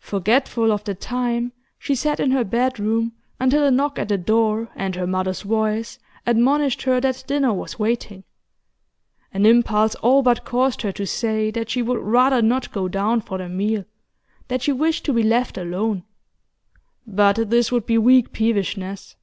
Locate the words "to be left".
15.06-15.56